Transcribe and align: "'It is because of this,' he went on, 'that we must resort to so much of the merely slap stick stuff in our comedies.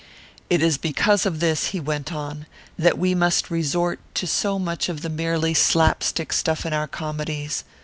"'It 0.49 0.63
is 0.63 0.79
because 0.79 1.27
of 1.27 1.39
this,' 1.39 1.67
he 1.67 1.79
went 1.79 2.11
on, 2.11 2.47
'that 2.75 2.97
we 2.97 3.13
must 3.13 3.51
resort 3.51 3.99
to 4.15 4.25
so 4.25 4.57
much 4.57 4.89
of 4.89 5.03
the 5.03 5.09
merely 5.11 5.53
slap 5.53 6.01
stick 6.01 6.33
stuff 6.33 6.65
in 6.65 6.73
our 6.73 6.87
comedies. 6.87 7.63